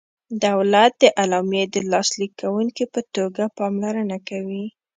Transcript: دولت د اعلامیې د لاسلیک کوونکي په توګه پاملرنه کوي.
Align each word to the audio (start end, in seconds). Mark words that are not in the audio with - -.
دولت 0.45 0.91
د 1.01 1.03
اعلامیې 1.21 1.63
د 1.73 1.75
لاسلیک 1.91 2.31
کوونکي 2.41 2.85
په 2.93 3.01
توګه 3.15 3.43
پاملرنه 3.57 4.17
کوي. 4.29 4.65